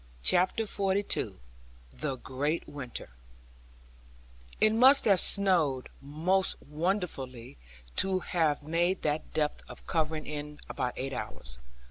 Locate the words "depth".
9.31-9.61